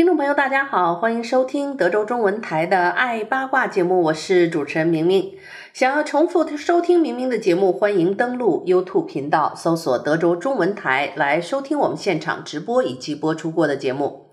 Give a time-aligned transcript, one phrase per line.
[0.00, 5.34] 听众朋友，大家好，欢迎收听德州中文台的《爱八卦》节目，我是主持人明明。
[5.74, 14.30] 想要重复收听明明的节目，欢迎登录 YouTube 频道，搜索德州中文台来收听我们现场直播以及播出过的节目。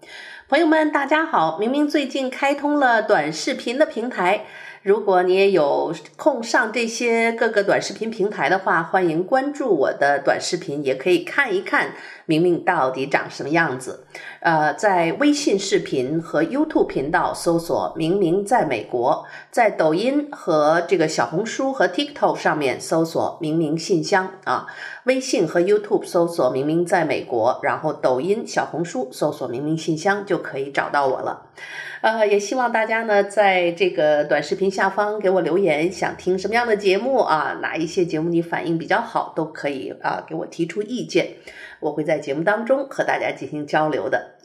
[0.48, 4.46] 朋友们，大家好，明明最近开通了短视频的平台。
[4.88, 11.94] 如果你也有空上这些各个短视频平台的话，欢迎关注我的短视频，也可以看一看
[12.26, 14.06] 明明到底长什么样子。
[14.40, 24.68] 呃，在微信视频和 YouTube 频道搜索“明明在美国”，在抖音和这个小红书和 TikTok 上面搜索“明明信箱”啊，
[25.04, 31.48] 微信和 YouTube 搜索“明明在美国”，然后抖音、小红书搜索“明明信箱”就可以找到我了。
[32.02, 37.58] 呃，也希望大家呢，在这个短视频下方给我留言，想听什么样的节目啊？
[37.62, 41.28] 哪一些节目你反应比较好，都可以啊，给我提出意见，
[41.80, 44.37] 我会在节目当中和大家进行交流的。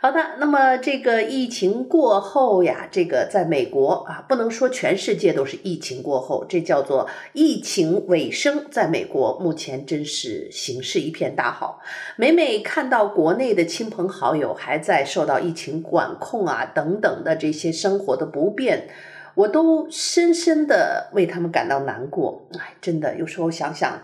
[0.00, 8.66] 好的，那么这个疫情过后呀，这个在美国啊，不能说全世界都是疫情过后，这叫做疫情尾声。
[8.70, 11.80] 在美国，目前真是形势一片大好。
[12.14, 18.88] 每每看到国内的亲朋好友还在受到疫情管控啊等等的这些生活的不便，
[19.34, 22.46] 我都深深的为他们感到难过。
[22.56, 24.00] 哎，真的，有时候想想，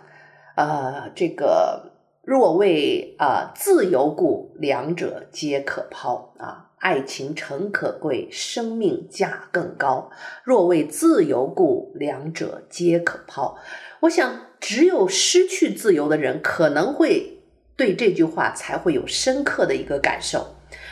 [0.57, 1.94] 呃，这个。
[2.25, 6.71] 若为啊、自由故，两者皆可抛啊！
[6.79, 10.11] 爱情诚可贵，生命价更高。
[10.43, 13.57] 若为自由故，两者皆可抛。
[14.01, 17.43] 我想，只有失去自由的人，可能会
[17.77, 20.47] 对这句话才会有深刻的一个感受。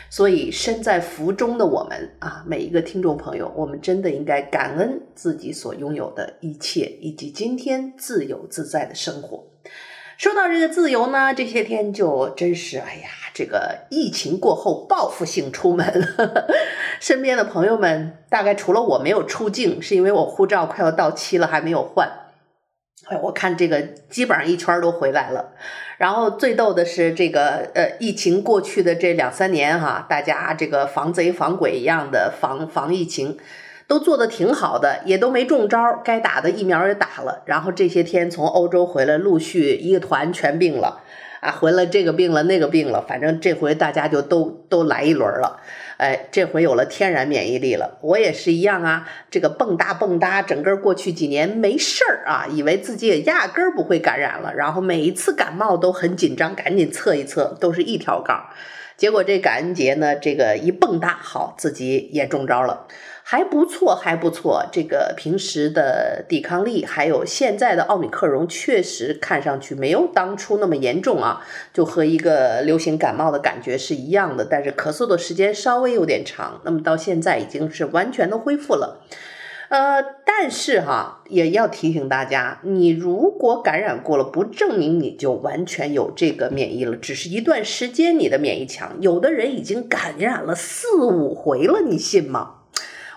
[0.09, 9.43] 所以，身在福中的我们啊，每一个听众朋友，我们真的应该感恩自己所拥有的一切，以及今天自由自在的生活。
[10.23, 16.47] 说到这个自由呢，这些天就真是哎呀，这个疫情过后报复性出门，呵呵，
[17.01, 22.09] 身边的朋友们大概除了我没有出境，是因为我护照快要到期了还没有换。
[23.07, 25.55] 哎，我看这个基本上一圈都回来了。
[25.97, 33.37] 然后最逗的是这个呃，疫情过去的这两三年哈，大家这个防贼防鬼一样的防防疫情。
[33.87, 37.43] 都做得挺好的，也都没中招，该打的疫苗也打了。
[37.45, 41.01] 然后这些天从欧洲回来，陆续一个团全病了，
[41.41, 45.59] 啊，回来这个病了那个病了，反正这回大家就都都来一轮了。
[45.97, 49.07] 哎，这回有了天然免疫力了，我也是一样啊。
[49.29, 58.49] 这个蹦跶蹦跶，整个过去几年没事儿啊，以为自己也压根儿不会感染了，然后每一次感冒都很紧张，赶紧测一测，都是一条杠。
[59.03, 62.87] 结果这感恩节呢，这个一蹦跶，好，自己也中招了。
[63.21, 64.65] 还不错，还不错。
[64.71, 74.47] 这个平时的抵抗力，还有现在的奥密克戎，确实看上去没有当初那么严重啊，就和一个流行感冒的感觉是一样的。
[74.49, 79.01] 但是咳嗽的时间稍微有点长，那么到现在已经是完全的恢复了。
[79.73, 88.95] 呃，但是哈，也要提醒大家，你如果感染过了，不证明你就完全有这个免疫了，只是一段时间你的免疫强。
[89.01, 92.57] 有的人已经感染了四五回了，你信吗？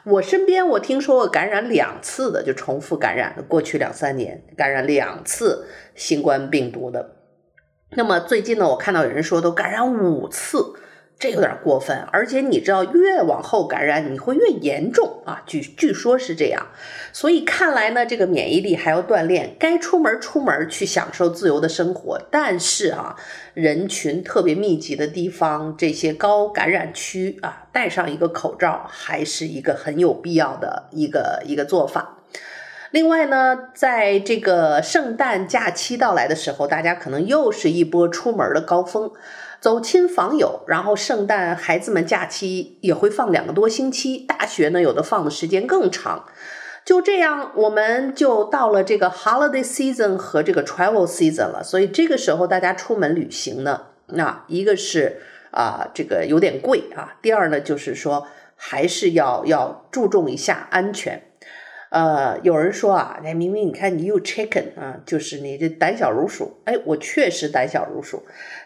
[0.05, 7.17] 我身边，我听说过感染两次的，就重复感染的，过去两三年感染两次新冠病毒的。
[7.91, 10.73] 那么最近呢，我看到有人说都感染五次。
[11.19, 16.67] 这有点过分，而且你知道，越往后感染你会越严重啊，据据说是这样，
[17.11, 23.17] 所以看来呢，这个免疫力还要锻炼，该出门出门去享受自由的生活，但是啊，
[23.55, 32.19] 人群特别密集的地方，这些高感染区啊，戴上一个口罩还是一个很有必要的一个一个做法。
[32.91, 39.11] 另外呢，在这个圣诞假期到来的时候，大家可能又是一波出门的高峰。
[39.67, 46.25] 走亲访友，然后圣诞孩子们假期也会放两个多星期，大学呢有的放的时间更长。
[46.85, 51.65] 就这样，我们就到了这个 holiday season 和这个 travel season 了。
[51.65, 55.21] 所以这个时候大家出门旅行呢，那一个是
[55.51, 61.26] 啊、这个有点贵啊，第二呢就是说还是要要注重一下安全。
[61.97, 66.59] 呃，有人说啊，哎，明明你看你又 chicken 啊，就是你这胆小如鼠。
[66.67, 68.23] 哎，我确实胆小如鼠。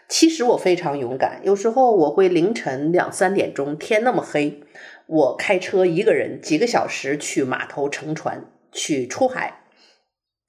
[0.09, 4.61] 其实我非常勇敢，有时候我会凌晨两三点钟，天那么黑，
[5.07, 9.61] 我开车一个人几个小时去码头乘船去出海。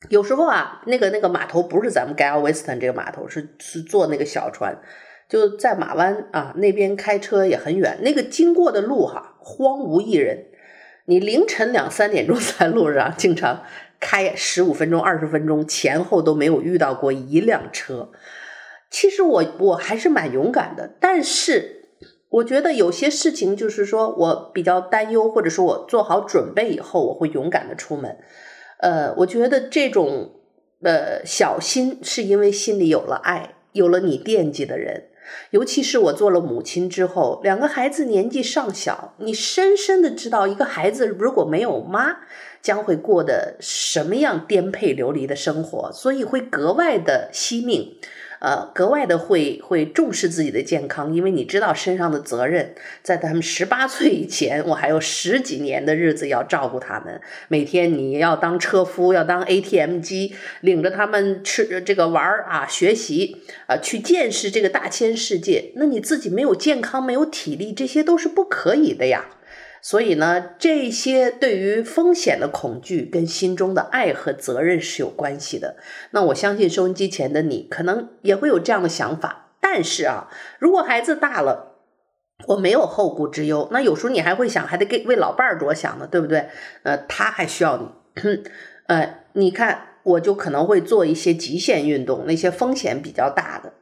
[0.09, 4.77] 有时候啊，那个那个码头不是咱们 Galveston 这个码头，是是坐那个小船，
[5.29, 10.47] 就在马湾啊那边开车也很远，那个经过的路哈、荒无一人，
[11.07, 13.63] 你凌晨两三点钟 在路上，经常
[13.99, 18.11] 开十五分钟、二十分钟前后都没有遇到过一辆车。
[18.91, 21.89] 其实我我还是蛮勇敢的，但是
[22.29, 28.19] 我觉得有些事情就是说我比较担忧，或者说我做好准备以后，我会勇敢的出门。
[28.79, 30.33] 呃，我觉得这种
[30.83, 35.09] 呃小心是因为心里有了爱，有了你惦记的人。
[35.51, 42.19] 尤其是我做了母亲之后，两个孩子年纪尚小，你深深的知道一个孩子如果没有妈，
[42.61, 47.97] 将会过的什么样颠沛流离的生活，所以会格外的惜命。
[48.43, 57.21] 呃，格外的会会重视自己的健康，因为你知道身上的责任，在他们十八岁以前，我还有十几年的日子要照顾他们。
[57.47, 63.37] 每天你要当车夫，要当 ATM 机，领着他们吃这个玩儿啊，学习
[63.69, 65.71] 啊，去见识这个大千世界。
[65.77, 69.27] 那你自己没有健康，没有体力，这些都是不可以的呀。
[69.85, 75.77] 所以呢，这些对于风险的恐惧跟心中的爱和责任是有关系的。
[76.13, 79.51] 那我相信收音机前的你可能也会有这样的想法。
[79.61, 80.29] 但是啊，
[80.61, 81.79] 如果孩子大了，
[82.47, 86.49] 我没有后顾之忧，那有时候你还会想，还得给为老伴儿着想呢，对不对？
[86.85, 87.89] 呃，他还需要你。
[88.87, 93.73] 呃，你看，我就可能会做一些极限运动，那些风险比较大的。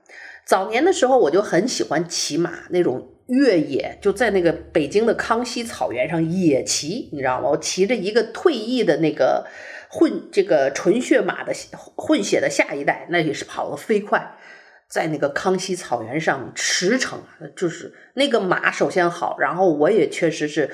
[0.45, 3.09] 早年的时候，我就很喜欢骑马那种。
[3.33, 7.51] 越野就在那个北京的康熙草原上野骑，你知道吗？
[7.51, 9.47] 我骑着一个退役的那个
[9.89, 11.53] 混这个纯血马的
[11.95, 14.35] 混血的下一代，那也是跑得飞快，
[14.89, 17.19] 在那个康熙草原上驰骋，
[17.55, 20.69] 就是那个马首先好，然后我也确实是。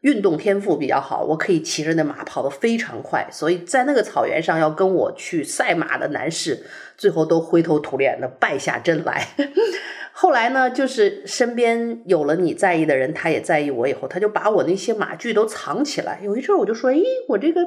[0.00, 6.64] 运动天赋比较好，我可以骑着那马跑得非常快，所以在那个草原上要跟我去赛马的男士，
[6.96, 9.28] 最后都灰头土脸的败下阵来。
[10.12, 16.20] 后来呢，就是身边有了你在意的人，他也在意我以后，他就把我那些马具都藏起来。
[16.22, 17.60] 有一阵我就说，诶，我这个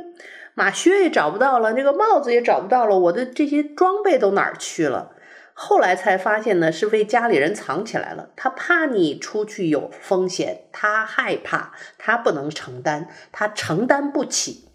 [0.54, 5.12] 马靴也找不到了，这个帽子也找不到了，我的这些装备都哪儿去了？
[5.54, 8.32] 后来才发现呢，是被家里人藏起来了。
[8.36, 14.66] 他怕你出去有风险，他害怕，他不能承担，他承担不起。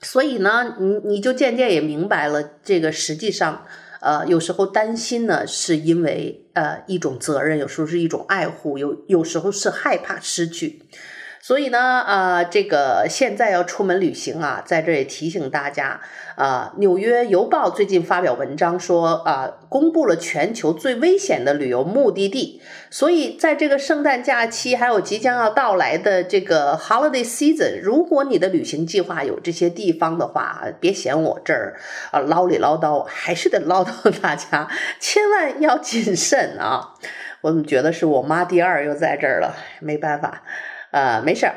[0.00, 3.66] 所以呢，你你就渐渐也明白了，这个实际上，
[4.00, 10.88] 呃，有时候担心呢，是因为呃一种责任，有时候是一种爱护，有有时候是害怕失去。
[11.42, 16.00] 所以呢，呃，这个现在要出门旅行啊，在这也提醒大家，
[16.36, 22.60] 啊、《纽约邮报》最近发表文章说，啊、公布了全球最危险的旅游目的地。
[22.90, 34.68] 所以，在这个圣诞假期还有即将要到来的这个 Holiday Season，如果你的旅行计划有这些地方的话，别嫌我这儿啊唠里唠叨，还是得唠叨大家，
[35.00, 36.94] 千万要谨慎啊！
[37.40, 39.56] 我怎么觉得是我妈第二又在这儿了？
[39.80, 40.42] 没办法。
[40.90, 41.54] 呃，没事儿，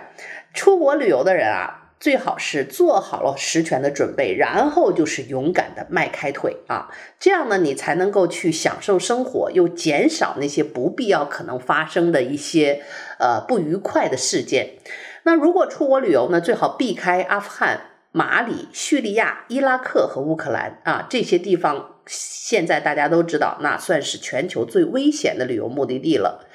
[0.53, 6.89] 出国旅游的人啊，最好是做好了十全的准备，然后就是勇敢的迈开腿啊，
[7.19, 12.83] 这样呢，你才能够去享受生活，又减少那些不必要可能发生的一些
[13.19, 14.75] 呃不愉快的事件。
[15.23, 17.81] 那如果出国旅游呢，最好避开阿富汗、
[18.11, 26.45] 马里、叙利亚、伊拉克和乌克兰啊，这些地方现在大家都知道，那算是全球最危险的旅游目的地了。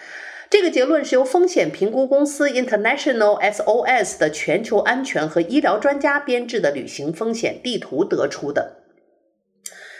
[0.50, 8.76] 这个结论是由风险评估公司 International SOS 的全球安全和医疗专家编制的旅行风险地图得出的。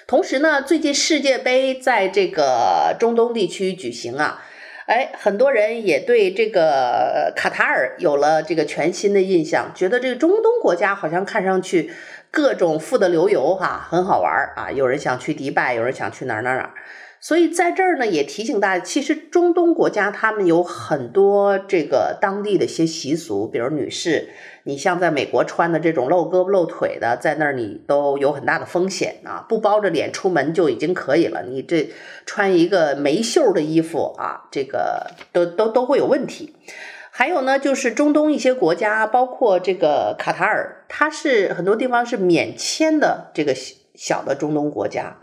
[0.07, 4.43] 同时呢，最近世界杯在这个中东地区举行啊，
[4.87, 11.93] 哎，很多人也对这个卡塔尔有了这个全新的印象，觉得这个中东国家好像看上去
[12.31, 14.71] 各种富得流油哈，很好玩啊。
[14.71, 16.73] 有人想去迪拜，有人想去哪儿哪儿哪儿。
[17.21, 24.29] 所以在这儿呢，也提醒大家，其实中东国家他们有很多这个当地的一些习俗，比如女士，
[24.63, 31.91] 你像在美国穿的这种露胳膊露腿的，在那儿你都有很大的风险啊，不包着脸出门就已经可以了，你这
[32.25, 36.55] 穿一个没袖的衣服啊，这个都都都会有问题。
[37.11, 43.53] 还有呢，就是中东一些国家，包括这个卡塔尔，它是很多地方是免签的，这个
[43.97, 45.17] 小的中东国家。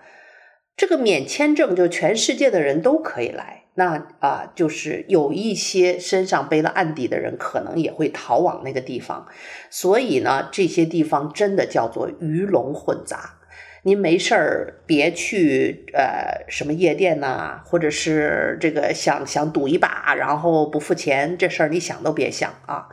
[0.78, 9.28] 这个免签证就全世界的人都可以来，那啊、就是有一些身上背了案底的人，可能也会逃往那个地方。
[9.70, 13.36] 所以呢，这些地方真的叫做鱼龙混杂。
[13.84, 22.90] 您没事儿别去呃什么夜店呐、或者是这个想想赌一把，然后不付钱，这事儿你想都别想啊。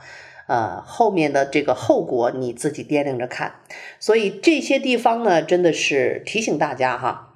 [0.47, 3.55] 呃，后面的这个后果你自己掂量着看。
[3.99, 7.31] 所以这些地方呢，真的是提醒大家哈。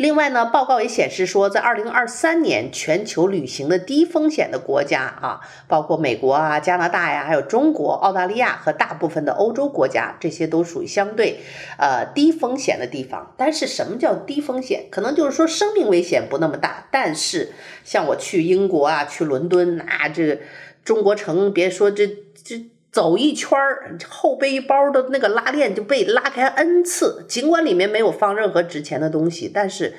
[0.00, 11.40] 另外呢，报告也显示说，在二零二三年，全球旅行的低风险的国家啊，包括美国啊、加拿大呀，还有中国、澳大利亚和大部分的欧洲国家，这些都属于相对
[11.76, 13.34] 呃低风险的地方。
[13.36, 14.86] 但是什么叫低风险？
[14.90, 16.88] 可能就是说生命危险不那么大。
[16.90, 17.52] 但是
[17.84, 20.40] 像我去英国啊，去伦敦，那、啊、这
[20.82, 22.06] 中国城，别说这
[22.42, 22.70] 这。
[22.92, 29.94] 走一圈儿，后背包的那个拉链就被拉开 N 次，尽管里面没有放任何值钱的东西，但是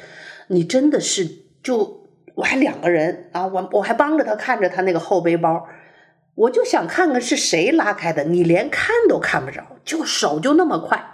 [0.47, 1.25] 你真的是
[1.63, 5.69] 就我还两个人啊，我我还帮着他看着他那个后背包，
[6.35, 11.11] 我就想看看是谁拉开的，你连看都看不着，就手就那么快，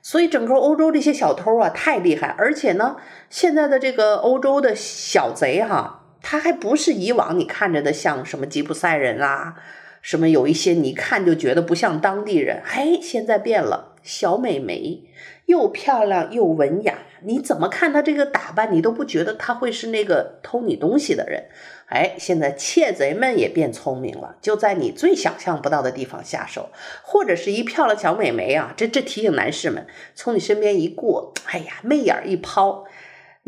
[0.00, 2.96] 所以整个欧洲这些小偷啊太厉害，而且呢，
[3.28, 9.56] 现在的这个欧洲的小贼哈，他还不是以往你看着的像什么吉普赛人啊。
[10.02, 15.04] 什么有一些你一看就觉得不像当地人，嘿，现在变了，小美眉
[15.46, 21.44] 又漂亮又文雅，你怎么看她这个打扮，你都不觉得她会是那个偷你东西的人。
[21.86, 26.68] 哎，现在窃贼们也变聪明了，就在你最想象不到的地方下手，
[27.02, 32.84] 或者是一漂亮小美眉啊，这这提醒男士们，从你身边一过，哎呀，媚眼一抛。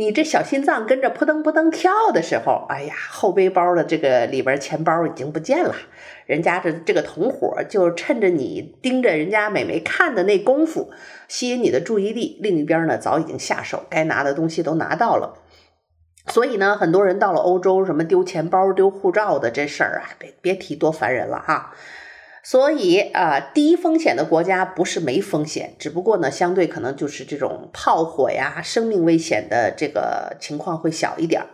[0.01, 5.75] 你这小心脏跟着扑腾扑腾跳的时候，哎呀，后背包的这个里边钱包已经不见了。
[6.25, 10.91] 人家这这个同伙就趁着你盯着人家美眉看的那功夫，
[11.29, 12.39] 吸引你的注意力。
[12.41, 15.35] 另一边呢，早已经下手，该拿的东西都拿到了。
[16.29, 21.75] 所以呢，很多人到了欧洲，什么丢钱包、丢护照的这事儿啊，别别提多烦人了哈。
[22.51, 31.47] 所以啊，低风险的国家不是没风险，只不过呢，相对可能就是这种炮火呀、生命危险的这个情况会小一点儿。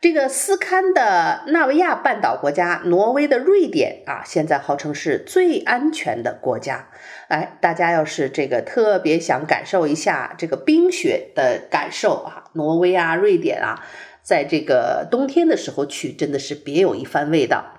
[0.00, 6.88] 这个斯堪的纳维亚半岛国家，挪威的瑞典啊，现在号称是最安全的国家。
[7.28, 13.86] 哎，大家要是这个特别想感受一下这个冰雪的感受啊，挪威啊、瑞典啊，
[14.20, 17.76] 在这个冬天的时候去，真的是别有一番味道。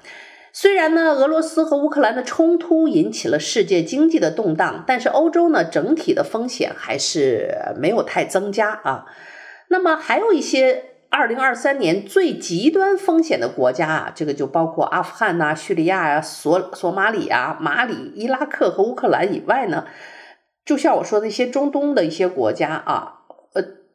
[0.57, 9.05] 虽然呢，俄罗斯和乌克兰的冲突引起了世界经济的动荡，但是欧洲呢，整体的风险还是没有太增加啊。
[9.67, 19.85] 那么还有一些二零二三年最极端风险的国家啊，这个就包括阿富汗呐、叙利亚呀、索索马里啊、马里、伊拉克和乌克兰以外呢，
[20.63, 23.14] 就像我说的一些中东的一些国家啊。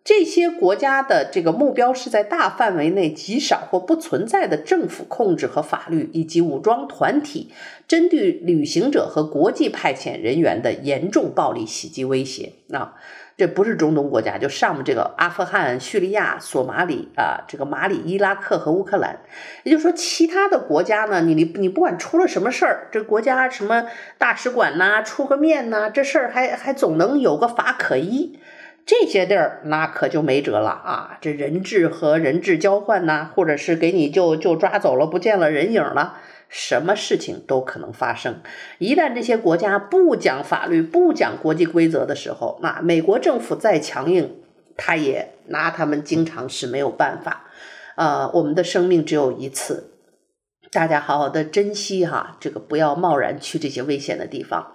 [0.03, 7.53] 这些国家的这个目标是在大范围内极少或不存在的政府控制和法律，以及武装团体
[7.87, 12.55] 针对旅行者和国际派遣人员的严重暴力袭击威胁。
[12.73, 12.95] 啊，
[13.37, 19.21] 这不是中东国家，就上面这个阿富汗、叙利亚、索马里啊，这个马里、伊拉克和乌克兰。
[19.65, 23.85] 也就是说，其他的国家呢，你你你不管出了什么事儿，这国家什么
[24.17, 28.39] 大使馆呐，出个面呐，这事儿还还总能有个法可依。
[28.87, 31.19] 这些地儿那可就没辙了啊！
[31.21, 36.17] 这人质和人质交换呐，或者是给你就就抓走了，不见了人影了，
[36.49, 38.41] 什么事情都可能发生。
[38.79, 44.43] 一旦这些国家不讲法律、不讲国际规则的时候，那美国政府再强硬，
[44.77, 47.45] 他也拿他们经常是没有办法。
[47.95, 49.93] 呃，我们的生命只有一次，
[50.73, 54.73] 大家好好的珍惜哈，这个不要贸然去这些危险的地方。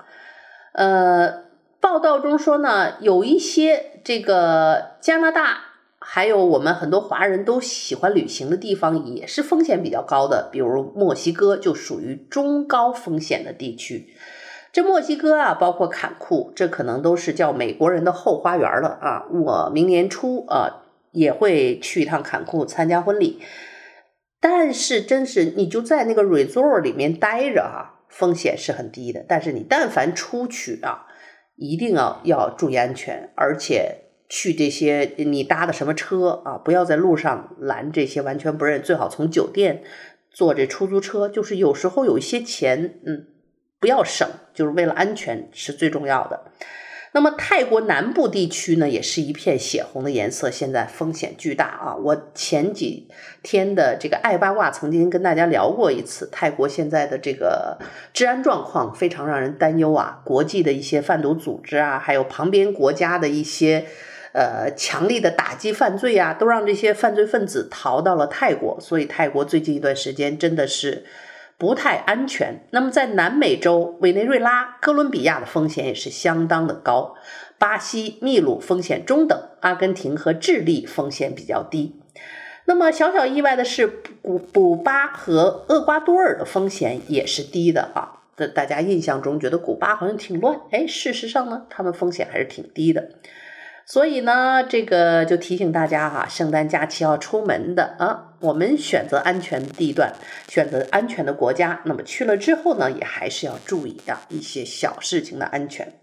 [0.71, 1.44] 呃。
[1.85, 5.59] 报道中说呢，有一些这个加拿大，
[5.99, 14.15] 还有我们很多华人都喜欢旅行的地方，也是风险比较高的，比如墨西哥就属于中高风险的地区。
[14.73, 19.27] 这墨西哥啊，包括坎库，这可能都是叫美国人的后花园了啊。
[19.31, 23.39] 我明年初啊也会去一趟坎库参加婚礼，
[24.41, 29.23] 但是真是你就在那个 resort 里面待着啊，风险是很低的。
[29.27, 31.05] 但是你但凡出去啊。
[31.55, 39.83] 一定要要注意安全，而且去这些你搭的什么车啊，不要在路上拦这些完全不认，最好从酒店
[40.31, 41.29] 坐这出租车。
[41.29, 43.27] 就是有时候有一些钱，嗯，
[43.79, 46.51] 不要省，就是为了安全是最重要的。
[47.15, 51.95] 那么泰国南部地区呢，也是一片血红的颜色，现在风险巨大啊！
[51.95, 53.07] 我前几
[53.41, 57.77] 天的这个爱八卦曾经跟大家聊过一次，泰国现在的这个
[58.13, 60.19] 治安状况非常让人担忧啊！
[60.25, 63.85] 国际的一些贩毒组织啊，还有旁边国家的一些
[64.33, 68.77] 呃强力的打击犯罪啊，都让这些犯罪分子逃到了泰国。
[68.81, 71.05] 所以泰国最近一段时间真的是
[71.57, 72.65] 不太安全。
[72.71, 77.15] 那么在南美洲，委内瑞拉、哥伦比亚的风险也是相当的高，
[77.57, 81.99] 巴西、秘鲁风险中等，阿根廷和智利风险比较低。
[82.65, 83.87] 那么小小意外的是，
[84.21, 88.23] 古古巴和厄瓜多尔的风险也是低的啊。
[88.35, 93.11] 这大家印象中觉得古巴好像挺乱，哎，事实上呢，他们风险还是挺低的。
[93.87, 100.11] 所以呢，这个就提醒大家哈，圣诞假期要出门的啊，我们选择安全地段，
[100.47, 101.81] 选择安全的国家。
[101.85, 105.93] 那么去了之后呢，也还是要注意啊一些小事情的安全。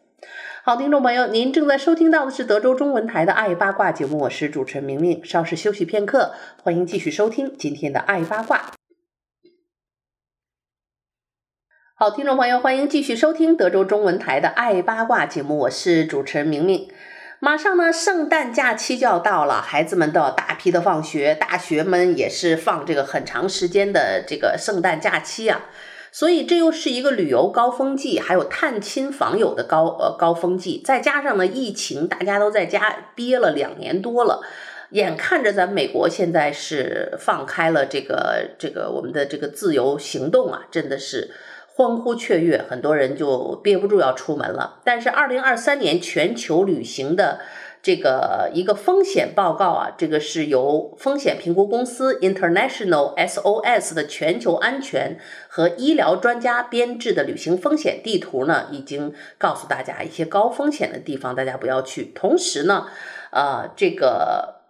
[0.62, 5.24] 好，听众朋友，您正在收听到的是德州中文台的《爱八卦》节目，我是主持人明明。
[5.24, 8.58] 稍事休息片刻，欢迎继续收听今天的《爱八卦》。
[11.96, 16.88] 好，听众朋友，欢迎继续收听德州中文台的《爱八卦》节目，我是主持人明明。
[17.44, 25.62] 马上呢，圣诞假期就要到了，孩子们都要大批的放学，大学们也是放这个很长时间的这个圣诞假期啊。
[26.12, 34.40] 所以这又是一个旅游高峰季，还有探亲访友的高呃高峰季，再加上呢疫情，大家都在家憋了两年多了，
[34.90, 41.32] 眼看着咱美国现在是放开了这个这个我们的这个自由行动啊，真的是
[41.75, 44.81] 欢呼雀跃，很多人就憋不住要出门了。
[44.85, 47.41] 但是二零二三年全球旅行的。
[47.85, 62.05] 这个一个风险报告啊，这个是由风险评估公司 International SOS 的全球安全和医疗专家编制的旅行风险地图呢，已经告诉大家一些高风险的地方，大家不要去。
[62.14, 62.87] 同时呢，
[63.33, 64.61] 呃，这个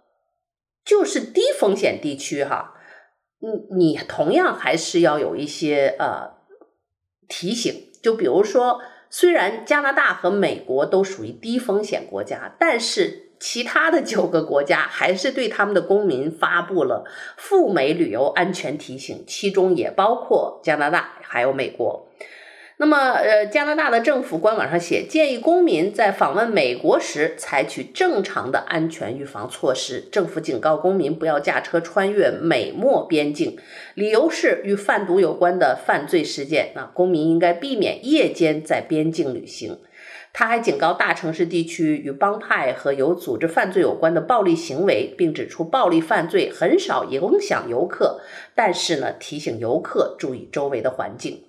[0.83, 2.73] 就是低风险地区哈，
[3.41, 6.31] 你你同样还是要有一些呃
[7.33, 8.83] 提醒，就比如说。
[9.15, 17.05] 虽然加拿大和美国都属于低风险国家，但是其他的九个国家还是对他们的公民发布了
[17.37, 22.09] 赴美旅游安全提醒，其中也包括加拿大还有美国。
[22.83, 30.01] 那么，呃，加拿大的政府官网上写，建议公民在访问美国时采取正常的安全预防措施。
[30.11, 33.57] 政府警告公民不要驾车穿越美墨边境，
[33.95, 36.73] 理由是与贩毒有关的犯罪事件。
[36.75, 39.79] 那公民应该避免夜间在边境旅行。
[40.33, 48.21] 他还警告大城市地区与帮派和有组织犯罪有关的暴力行为，并指出暴力犯罪很少影响游客，
[48.57, 51.45] 但是呢，提醒游客注意周围的环境。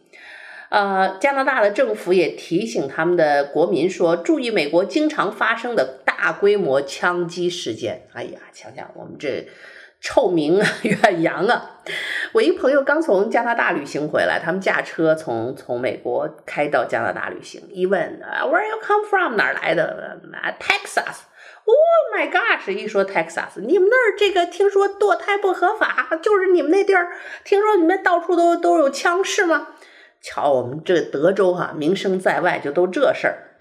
[0.73, 8.07] 呃，加拿大的政府也提醒他们的国民说，注意美国经常发生的大规模枪击事件。
[8.13, 9.47] 哎呀，想想我们这
[10.01, 11.81] 臭名 远扬啊！
[12.33, 19.35] 我一朋友刚从加拿大旅行回来，他们驾车从从美国开到加拿大旅行，一问，Where you come from？
[19.35, 20.19] 哪儿来的
[20.59, 21.17] ？Texas。
[21.65, 21.77] Oh
[22.13, 22.71] my gosh！
[22.71, 27.13] 一说 Texas，你们那儿这个听说堕胎不合法，就是你们那地儿，
[27.45, 29.69] 听说你们到处都都有枪是吗？
[30.23, 33.57] 瞧，我们这德州哈、啊，名声在外，就都这事儿，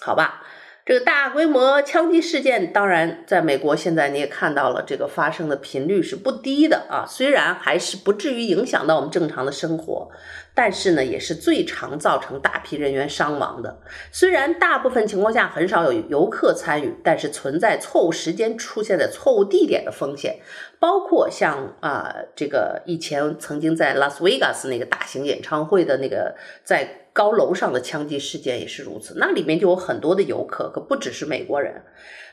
[0.00, 0.43] 好吧？
[0.86, 7.06] 这个大规模枪击事件，当然，在美国现在你也看到了，这个发生的频率是不低的啊。
[7.08, 10.10] 虽然还是不至于影响到我们正常的生活，
[10.54, 13.80] 但是呢，也是最常造成大批人员伤亡的。
[14.12, 20.36] 虽然大部分情况下很少有游客参与，但是存在错误时间出现在错误地点的风险，
[20.78, 27.00] 包括像啊、这个以前曾经在拉斯维加斯那个大型演唱会的那个在。
[27.14, 31.84] 高楼上的枪击事件也是如此，那里面就有很多的游客，可不只是美国人。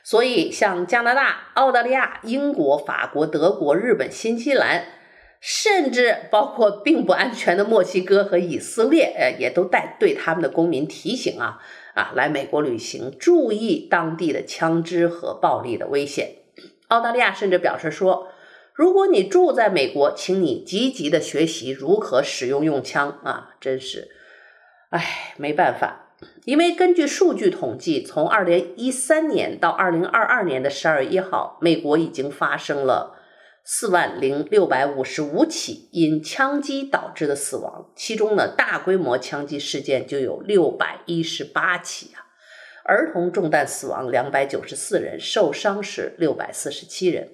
[0.03, 4.85] 所以，像加拿大、澳大利亚、英国、法国、德国、日本、新西兰，
[5.39, 11.59] 甚至包括 并不安全的墨西哥和以色列，呃，也都带对他们的公民提醒啊
[11.93, 16.37] 啊，来美国旅行注意当地的枪支和暴力的危险。
[16.87, 18.29] 澳大利亚甚至表示说，
[18.73, 24.09] 如果你住在美国，请你积极的学习如何使用用枪啊，真是。
[24.91, 33.15] 唉，没办法，因为根据数据统计，从二零一三年到二零二二年的十二月一号，美国已经发生了
[33.63, 42.27] 四万零六百五十五起因枪击导致的死亡，其中呢，大规模枪击事件就有六百一十八起啊，
[42.83, 47.29] 儿童中弹死亡两百九十四人，受伤是六百四十七人。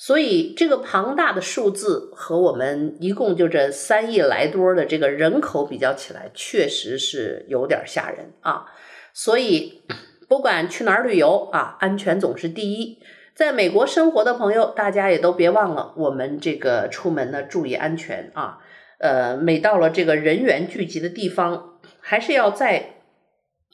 [0.00, 8.66] 所以，这个庞大的数字和我们一共就这三亿来多的这个人口比较起来，确实是有点吓人啊。
[9.12, 9.82] 所以，
[10.28, 13.00] 不管去哪儿旅游啊，安全总是第一。
[13.34, 18.60] 在美国生活的朋友，大家也都别忘了，我们这个出门呢，注意安全啊。
[18.98, 23.02] 呃，每到了这个人员聚集的地方，还是要再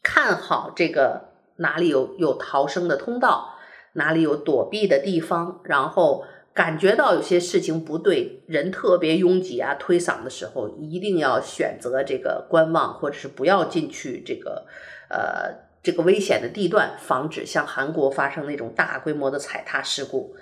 [0.03, 3.54] 看好这个哪里有有逃生的通道，
[3.95, 14.67] 哪里有躲避的地方，然后感觉到有些事情不对，人特别拥挤啊，推搡的时候，一定要选择这个观望，或者是不要进去这个
[15.09, 20.37] 呃这个危险的地段，防止像韩国发生那种大规模的踩踏事故。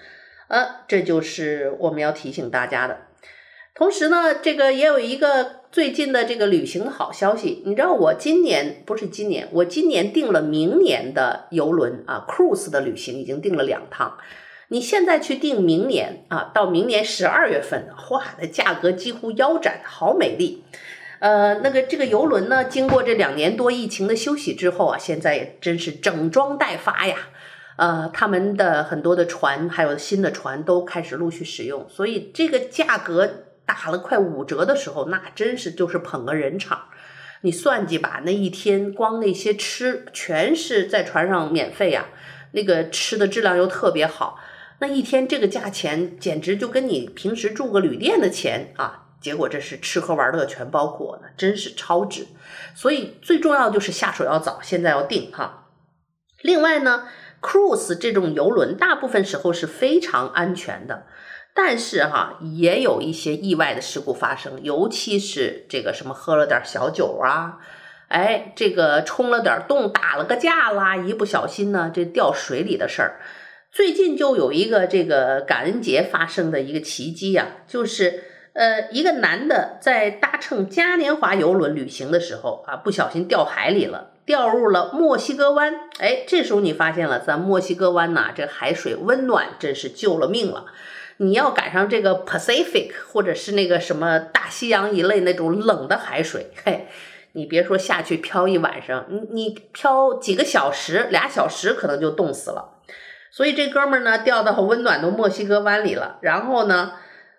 [0.48, 2.98] 呃，这就是我们要提醒大家的。
[3.74, 7.62] 同时呢，这个也有一个最近的这个旅行的好消息。
[7.64, 14.18] 你知道，我今年不是今年，我今年订了明年的游轮啊，cruise 的旅行已经订了两趟。
[14.68, 20.62] 你现在去订明年啊，到明年十二月份，哇，那价格几乎腰斩，好美丽。
[21.20, 27.16] 呃，那个这个游轮呢，经过这两年多疫情的休息之后啊，现在也真是整装待发呀。
[27.76, 33.44] 呃，他们的很多的船还有新的船都开始陆续使用，所以这个价格。
[33.66, 36.88] 打了快五折的时候，那真是就是捧个人场。
[37.42, 42.06] 你算计吧，那一天光那些吃全是在船上免费呀，
[42.52, 44.38] 那个吃的质量又特别好，
[44.78, 52.28] 那一天这个价钱简直就跟你平时住个旅店的钱啊，结果这是吃喝玩乐全包括呢，真是超值。
[52.76, 55.66] 所以最重要就是下手要早，现在要定哈。
[56.42, 57.08] 另外呢
[57.40, 61.06] ，cruise 这种游轮大部分时候是非常安全的。
[61.54, 67.58] 但是哈，也有一些意外的事故发生，尤其是这个什么喝了点小酒啊，
[68.08, 73.20] 哎，这个冲了点洞，打了个架啦，一不小心呢，这掉水里的事儿。
[73.70, 85.74] 最近就有一个这个感恩节发生的一个奇迹呀，就是呃，一个男的在搭乘嘉年华邮轮旅行的时候啊，不小心掉海里了，掉入了墨西哥湾。
[85.98, 90.66] 哎，这时候你发现了，咱墨西哥湾呐，这海水温暖，真是救了命了。
[91.22, 96.88] 你要赶上这个 Pacific 或者是那个什么大西洋一类那种冷的海水，嘿，
[97.32, 102.80] 你别说下去漂一晚上，你你漂几个小时，俩小时可能就冻死了。
[103.30, 106.18] 所以这哥们儿呢，掉到温暖的墨西哥湾里了。
[106.22, 106.94] 然后呢，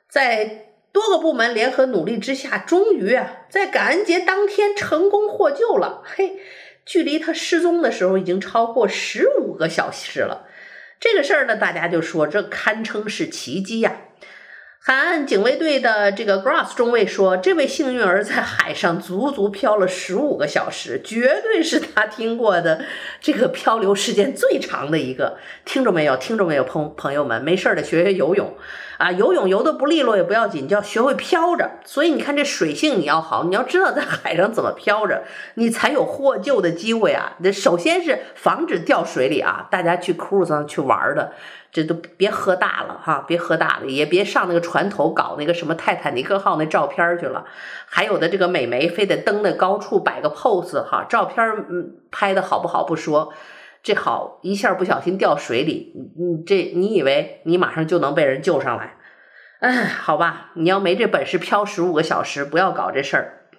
[0.10, 6.02] 在多个部门联合努力之下，终于啊，在感恩节当天成功获救了。
[6.06, 6.40] 嘿，
[6.86, 10.48] 距离他失踪的时候已经超过十五个小时了。
[11.04, 13.94] 这个事儿呢，大家就说这堪称是奇迹呀。
[14.80, 22.86] 海岸警卫队的这个 Grass 中尉说，这位幸运儿在海上足足漂了十五个小时，绝对是他听过的
[23.20, 25.38] 这个漂流时间最长的一个。
[25.66, 26.16] 听着没有？
[26.16, 26.64] 听着没有？
[26.64, 28.56] 朋朋友们，没事的，学学游泳。
[28.98, 31.72] 啊，游泳游得不利落也不要紧，就要学会漂着。
[31.84, 35.24] 所以你看这水性你要好，你要知道在海上怎么漂着，
[35.56, 37.34] 你才有获救的机会啊。
[37.40, 39.68] 那首先是防止掉水里啊。
[39.72, 41.34] 大家去 cruise 上去玩的，
[41.72, 47.46] 这都别喝大了哈，别喝大了，也别上那个船头搞那个什么泰坦尼克号那照片去了。
[47.86, 53.34] 还有的这个美眉非得登那高处摆个 pose 哈，照片嗯拍的好不好不说。
[53.84, 58.96] 这好一下不小心掉水里，你你这你以为你马上就能被人救上来？
[59.60, 63.50] 哎，好吧，你要没这本事漂十五个小时，不要搞这事儿。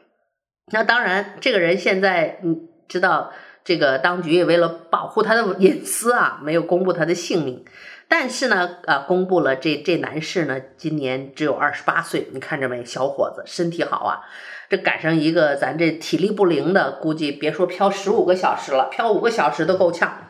[0.72, 2.56] 那当然，这个人现在你
[2.88, 3.32] 知道，
[3.64, 7.64] 这个当局也为了保护他的隐私啊，没有公布他的姓名。
[8.06, 14.20] 但是呢，啊，公布了这这男士呢，今年只有二十八岁，你看着没，小伙子身体好啊。
[14.68, 20.28] 这赶上一个咱这体力不灵的，估计别说漂十五个小时了，漂五个小时都够呛。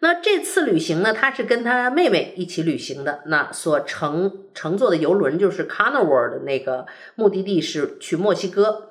[0.00, 3.22] 那这次旅行呢，他是跟他妹妹一起旅行的。
[3.26, 8.90] 那所乘乘坐的游轮就是 Carnival 的那个目的地是去墨西哥。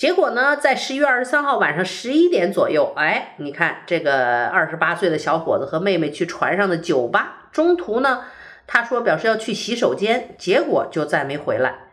[0.00, 8.24] 结果呢，在十一月二十三号晚上十一点左右，哎，你看这个二十八岁的小伙子和妹妹去船上的酒吧，中途呢，
[8.66, 11.90] 他说表示要去洗手间，结果就再没回来，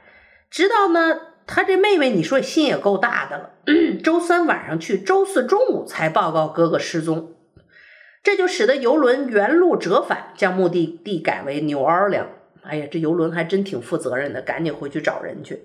[0.50, 1.20] 直到呢。
[1.46, 3.50] 他这妹妹，你说心也够大的了。
[4.02, 7.36] 周三晚上去，周四中午才报告哥哥失踪，
[8.24, 12.28] 这就使得游轮原路折返，将目的地改为纽奥良。
[12.63, 15.63] 哎呀，这游轮还真挺负责任的，赶紧回去找人去。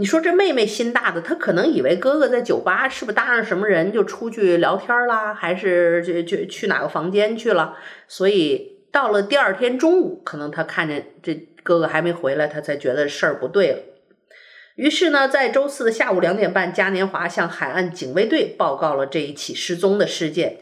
[0.00, 7.76] 你说这妹妹心大的，她可能以为哥哥在酒吧，是不是搭上什么人就出去聊天啦，还是就就去哪个房间去了？
[8.08, 13.78] 所以到了第二天中午，可能她看见这哥哥还没回来，她才觉得事儿不对了。
[14.76, 20.56] 于是呢，在周四的下午两点半，嘉年华向海岸警卫队报告了这一起失踪的事件。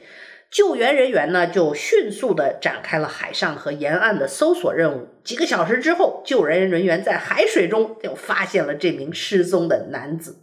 [0.50, 5.08] 救援人员呢，就迅速地展开了海上和沿岸的搜索任务。
[5.22, 10.40] 几个小时之后，救援人员在海水中就发现了这名失踪的男子。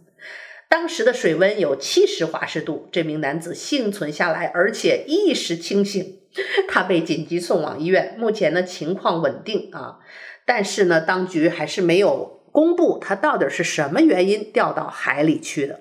[0.68, 6.20] 当时的水温有七十华氏度，这名男子幸存下来，而且意识清醒。
[6.68, 9.98] 他被紧急送往医院，目前呢情况稳定啊。
[10.44, 12.34] 但是呢，当局还是没有。
[12.52, 15.80] 公布他到底是什么原因掉到海里去的？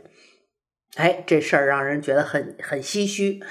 [0.96, 3.42] 哎，这事儿让人觉得很很唏嘘。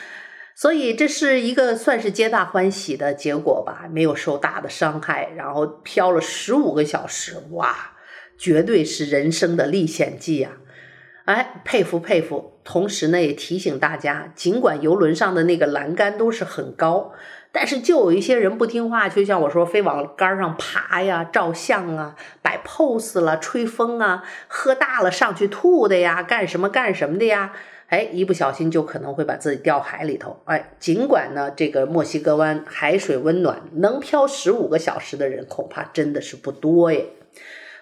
[0.54, 7.92] 所以这是一个算是皆大欢喜的结果吧，没有受大的伤害，然后漂了十五个小时，哇，
[8.38, 10.50] 绝对是人生的历险记呀！
[11.24, 12.60] 哎，佩服佩服。
[12.64, 17.12] 同时呢，也提醒大家，尽管游轮上的那个栏杆都是很高，
[17.50, 27.52] 但是就有一些人不听话，就像我说，非往杆上爬呀、照相啊、摆 pose 了、吹风啊、喝大了上去吐的呀、干什么干什么的呀。
[27.94, 30.36] 哎，一不小心就可能会把自己掉海里头。
[30.46, 37.06] 哎，尽管呢，这个墨西哥湾海水温暖，能漂十五个小时的人恐怕真的是不多耶。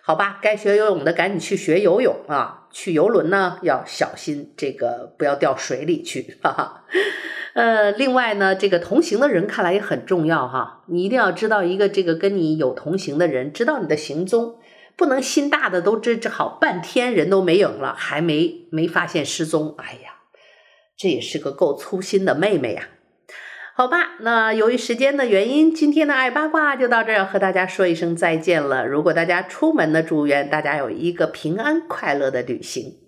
[0.03, 2.67] 好吧，该学游泳的赶紧去学游泳啊！
[2.71, 6.85] 去游轮呢要小心，这个不要掉水里去，哈哈。
[7.55, 14.57] 呃，另外呢，这个同行的人看来也很重要哈，你一定要知道一个这个跟你有同行的人，知道你的行踪。
[15.03, 19.75] 不能心大的都这这好半天人都没影了，还没没发现失踪。
[19.79, 20.15] 哎呀，
[20.97, 22.85] 这也是个够粗心的妹妹呀。
[23.75, 28.87] 好吧，那由于时间的原因，今天的爱八卦就到这儿，和大家说一声再见了。
[28.87, 32.99] 如果大家出门呢，祝愿大家有一个平安快乐的旅行。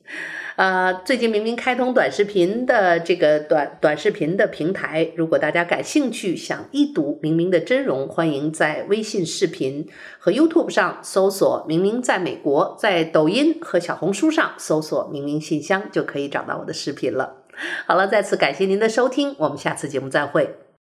[0.57, 9.89] 呃，最近明明开通短视频的这个短短视频的平台，如果大家感兴趣，想一睹明明的真容，欢迎在微信视频
[10.19, 17.39] 和 YouTube 上搜索“明明在美国”，在抖音和小红书上搜索“明明信箱”就可以找到我的视频了。
[17.87, 20.64] 好了，再次感谢您的收听，我们下次节目再会。